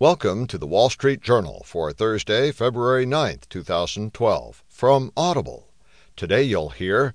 [0.00, 5.72] Welcome to the Wall Street Journal for Thursday, February 9th, 2012, from Audible.
[6.14, 7.14] Today you'll hear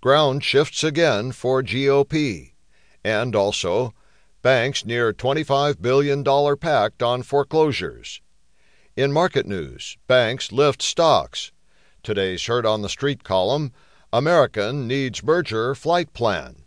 [0.00, 2.52] Ground shifts again for GOP,
[3.02, 3.94] and also
[4.42, 6.22] Banks near $25 billion
[6.56, 8.20] pact on foreclosures.
[8.96, 11.50] In market news, banks lift stocks.
[12.04, 13.72] Today's Heard on the Street column
[14.12, 16.62] American needs merger flight plan.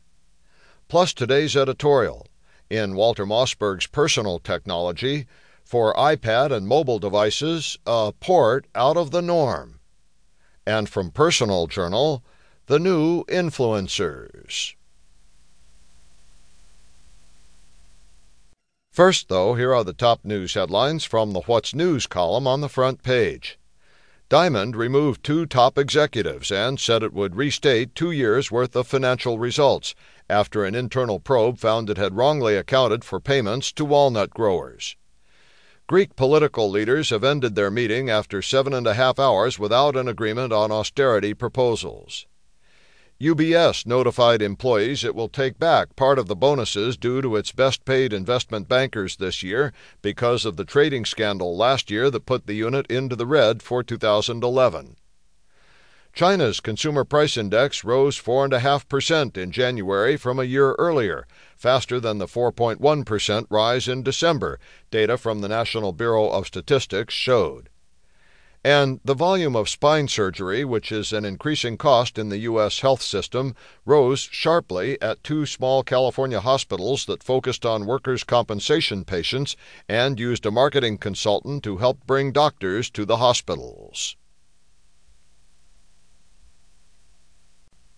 [0.89, 2.27] Plus today's editorial.
[2.69, 5.25] In Walter Mossberg's personal technology,
[5.73, 9.79] for iPad and mobile devices, a port out of the norm.
[10.67, 12.23] And from Personal Journal,
[12.67, 14.75] the new influencers.
[18.91, 22.69] First, though, here are the top news headlines from the What's News column on the
[22.69, 23.57] front page.
[24.29, 29.39] Diamond removed two top executives and said it would restate two years' worth of financial
[29.39, 29.95] results
[30.29, 34.95] after an internal probe found it had wrongly accounted for payments to walnut growers.
[35.85, 40.07] Greek political leaders have ended their meeting after seven and a half hours without an
[40.07, 42.25] agreement on austerity proposals.
[43.19, 47.83] UBS notified employees it will take back part of the bonuses due to its best
[47.83, 52.55] paid investment bankers this year because of the trading scandal last year that put the
[52.55, 54.95] unit into the red for 2011.
[56.13, 61.25] China's consumer price index rose 4.5% in January from a year earlier,
[61.57, 64.59] faster than the 4.1% rise in December,
[64.91, 67.67] data from the National Bureau of Statistics showed.
[68.63, 72.81] And the volume of spine surgery, which is an increasing cost in the U.S.
[72.81, 79.55] health system, rose sharply at two small California hospitals that focused on workers' compensation patients
[79.89, 84.15] and used a marketing consultant to help bring doctors to the hospitals.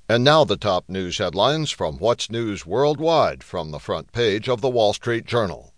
[0.07, 4.61] And now the top news headlines from What's News Worldwide from the front page of
[4.61, 5.73] the Wall Street Journal.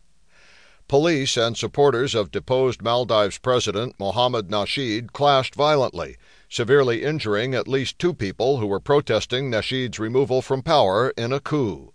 [0.90, 6.18] Police and supporters of deposed Maldives President Mohamed Nasheed clashed violently,
[6.50, 11.40] severely injuring at least two people who were protesting Nasheed's removal from power in a
[11.40, 11.94] coup.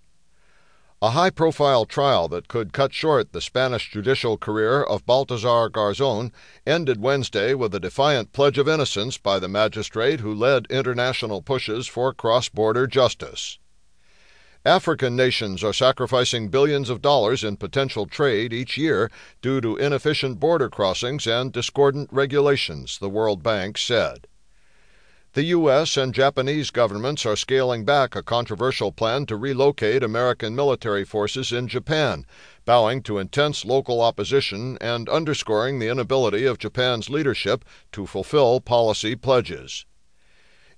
[1.02, 6.30] A high profile trial that could cut short the Spanish judicial career of Baltasar Garzon
[6.64, 11.88] ended Wednesday with a defiant pledge of innocence by the magistrate who led international pushes
[11.88, 13.58] for cross border justice.
[14.64, 20.38] African nations are sacrificing billions of dollars in potential trade each year due to inefficient
[20.38, 24.28] border crossings and discordant regulations, the World Bank said.
[25.34, 25.96] The U.S.
[25.96, 31.68] and Japanese governments are scaling back a controversial plan to relocate American military forces in
[31.68, 32.26] Japan,
[32.66, 39.16] bowing to intense local opposition and underscoring the inability of Japan's leadership to fulfill policy
[39.16, 39.86] pledges.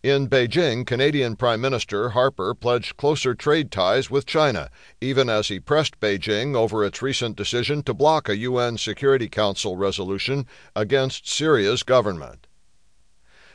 [0.05, 5.59] In Beijing, Canadian Prime Minister Harper pledged closer trade ties with China, even as he
[5.59, 11.83] pressed Beijing over its recent decision to block a UN Security Council resolution against Syria's
[11.83, 12.47] government.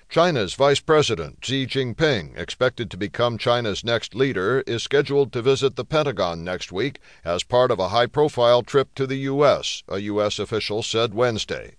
[0.09, 5.75] China's Vice President Xi Jinping, expected to become China's next leader, is scheduled to visit
[5.75, 9.99] the Pentagon next week as part of a high profile trip to the U.S., a
[9.99, 10.39] U.S.
[10.39, 11.75] official said Wednesday.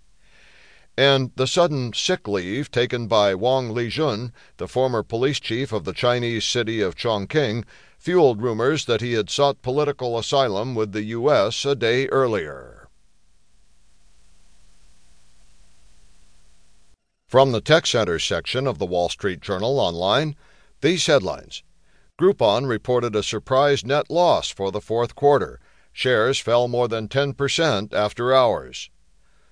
[0.97, 5.93] And the sudden sick leave taken by Wang Lijun, the former police chief of the
[5.93, 7.65] Chinese city of Chongqing,
[7.99, 11.65] fueled rumors that he had sought political asylum with the U.S.
[11.65, 12.70] a day earlier.
[17.31, 20.35] From the Tech Center section of the Wall Street Journal online,
[20.81, 21.63] these headlines
[22.21, 25.61] Groupon reported a surprise net loss for the fourth quarter.
[25.93, 28.91] Shares fell more than 10% after hours.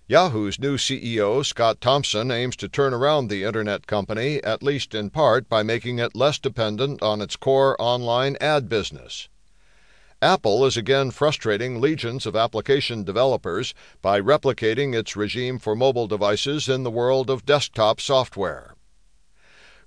[0.09, 5.09] Yahoo's new CEO, Scott Thompson, aims to turn around the Internet company, at least in
[5.09, 9.29] part by making it less dependent on its core online ad business.
[10.21, 16.69] Apple is again frustrating legions of application developers by replicating its regime for mobile devices
[16.69, 18.75] in the world of desktop software.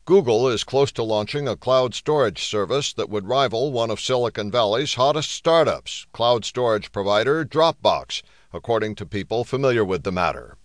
[0.06, 4.50] Google is close to launching a cloud storage service that would rival one of Silicon
[4.50, 8.22] Valley's hottest startups, cloud storage provider Dropbox,
[8.54, 10.56] according to people familiar with the matter.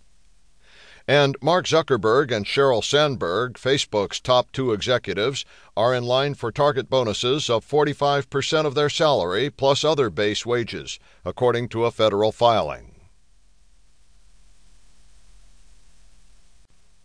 [1.09, 5.45] And Mark Zuckerberg and Sheryl Sandberg, Facebook's top two executives,
[5.77, 10.99] are in line for target bonuses of 45% of their salary plus other base wages,
[11.23, 12.93] according to a federal filing.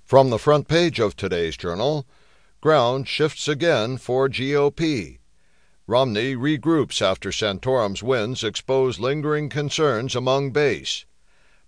[0.02, 2.05] From the front page of today's journal,
[2.60, 5.20] ground shifts again for GOP.
[5.87, 11.06] Romney regroups after Santorum's wins expose lingering concerns among base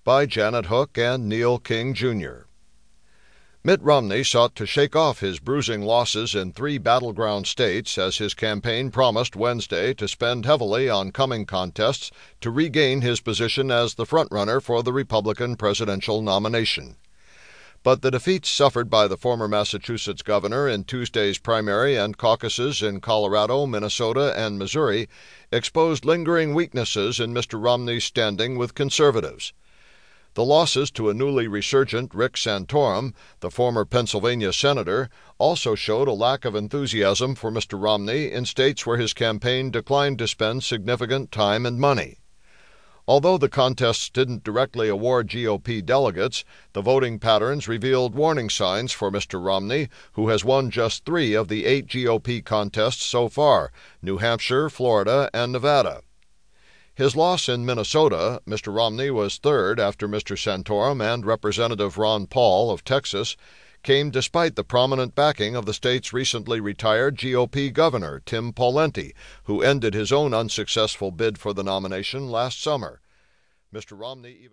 [0.04, 2.42] by Janet Hook and Neil King, Jr.
[3.64, 8.34] Mitt Romney sought to shake off his bruising losses in three battleground states as his
[8.34, 12.10] campaign promised Wednesday to spend heavily on coming contests
[12.42, 16.96] to regain his position as the frontrunner for the Republican presidential nomination.
[17.82, 23.00] But the defeats suffered by the former Massachusetts governor in Tuesday's primary and caucuses in
[23.00, 25.08] Colorado, Minnesota, and Missouri
[25.50, 27.62] exposed lingering weaknesses in Mr.
[27.62, 29.54] Romney's standing with conservatives.
[30.34, 35.08] The losses to a newly resurgent Rick Santorum, the former Pennsylvania senator,
[35.38, 37.80] also showed a lack of enthusiasm for Mr.
[37.80, 42.18] Romney in states where his campaign declined to spend significant time and money.
[43.06, 46.42] Although the contests didn't directly award GOP delegates,
[46.72, 49.44] the voting patterns revealed warning signs for Mr.
[49.44, 53.70] Romney, who has won just three of the eight GOP contests so far
[54.02, 56.02] New Hampshire, Florida, and Nevada.
[56.96, 58.72] His loss in Minnesota, Mr.
[58.72, 60.38] Romney was third after Mr.
[60.38, 63.36] Santorum and Representative Ron Paul of Texas,
[63.82, 69.12] came despite the prominent backing of the state's recently retired GOP governor, Tim Pawlenty,
[69.42, 73.00] who ended his own unsuccessful bid for the nomination last summer.
[73.74, 73.98] Mr.
[73.98, 74.52] Romney even